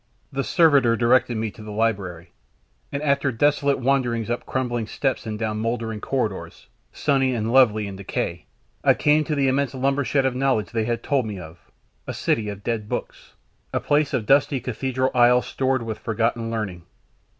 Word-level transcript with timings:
The 0.31 0.43
servitor 0.43 0.95
directed 0.95 1.37
me 1.37 1.51
to 1.51 1.61
the 1.61 1.69
library, 1.71 2.31
and 2.91 3.03
after 3.03 3.31
desolate 3.31 3.77
wanderings 3.77 4.31
up 4.31 4.47
crumbling 4.47 4.87
steps 4.87 5.27
and 5.27 5.37
down 5.37 5.59
mouldering 5.59 6.01
corridors, 6.01 6.65
sunny 6.91 7.35
and 7.35 7.53
lovely 7.53 7.85
in 7.85 7.97
decay, 7.97 8.47
I 8.83 8.95
came 8.95 9.23
to 9.25 9.35
the 9.35 9.47
immense 9.47 9.75
lumber 9.75 10.03
shed 10.03 10.25
of 10.25 10.33
knowledge 10.33 10.71
they 10.71 10.85
had 10.85 11.03
told 11.03 11.27
me 11.27 11.37
of, 11.37 11.59
a 12.07 12.15
city 12.15 12.49
of 12.49 12.63
dead 12.63 12.89
books, 12.89 13.35
a 13.71 13.79
place 13.79 14.11
of 14.11 14.25
dusty 14.25 14.59
cathedral 14.59 15.11
aisles 15.13 15.45
stored 15.45 15.83
with 15.83 15.99
forgotten 15.99 16.49
learning. 16.49 16.81